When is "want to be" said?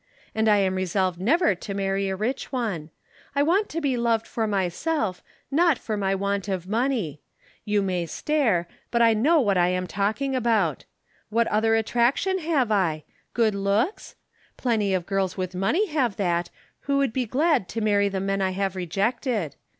3.43-3.95